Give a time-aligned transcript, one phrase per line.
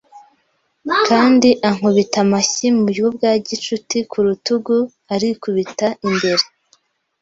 [1.07, 4.75] Kandi ankubita amashyi mu buryo bwa gicuti ku rutugu,
[5.13, 6.43] arikubita imbere